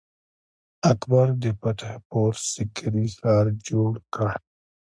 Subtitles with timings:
[0.91, 4.27] اکبر د فتح پور سیکري ښار جوړ کړ.